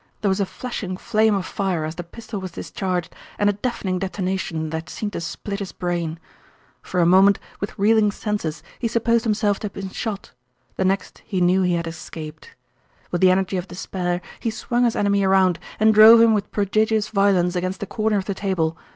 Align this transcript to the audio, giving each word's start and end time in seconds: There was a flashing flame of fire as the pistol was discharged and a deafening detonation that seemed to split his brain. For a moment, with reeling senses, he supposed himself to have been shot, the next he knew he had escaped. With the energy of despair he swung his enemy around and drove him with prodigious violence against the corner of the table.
There 0.21 0.29
was 0.29 0.39
a 0.39 0.47
flashing 0.47 0.97
flame 0.97 1.35
of 1.35 1.45
fire 1.45 1.85
as 1.85 1.93
the 1.93 2.03
pistol 2.03 2.41
was 2.41 2.53
discharged 2.53 3.13
and 3.37 3.51
a 3.51 3.53
deafening 3.53 3.99
detonation 3.99 4.71
that 4.71 4.89
seemed 4.89 5.13
to 5.13 5.21
split 5.21 5.59
his 5.59 5.73
brain. 5.73 6.17
For 6.81 7.01
a 7.01 7.05
moment, 7.05 7.37
with 7.59 7.77
reeling 7.77 8.09
senses, 8.09 8.63
he 8.79 8.87
supposed 8.87 9.25
himself 9.25 9.59
to 9.59 9.65
have 9.65 9.73
been 9.73 9.91
shot, 9.91 10.31
the 10.75 10.83
next 10.85 11.21
he 11.23 11.39
knew 11.39 11.61
he 11.61 11.75
had 11.75 11.85
escaped. 11.85 12.55
With 13.11 13.21
the 13.21 13.29
energy 13.29 13.57
of 13.57 13.67
despair 13.67 14.21
he 14.39 14.49
swung 14.49 14.85
his 14.85 14.95
enemy 14.95 15.23
around 15.23 15.59
and 15.79 15.93
drove 15.93 16.19
him 16.19 16.33
with 16.33 16.49
prodigious 16.51 17.09
violence 17.09 17.55
against 17.55 17.79
the 17.79 17.85
corner 17.85 18.17
of 18.17 18.25
the 18.25 18.33
table. 18.33 18.75